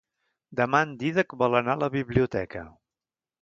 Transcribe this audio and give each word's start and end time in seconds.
Demà 0.59 0.79
en 0.85 0.95
Dídac 1.03 1.35
vol 1.41 1.59
anar 1.59 1.75
a 1.77 1.81
la 1.83 1.91
biblioteca. 1.97 2.65